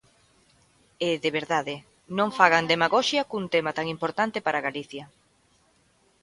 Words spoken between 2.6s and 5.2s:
demagoxia cun tema tan importante para Galicia.